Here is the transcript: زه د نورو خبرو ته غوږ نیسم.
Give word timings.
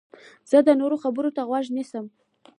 زه 0.51 0.57
د 0.67 0.69
نورو 0.79 0.95
خبرو 1.03 1.29
ته 1.35 1.41
غوږ 1.49 1.65
نیسم. 1.77 2.05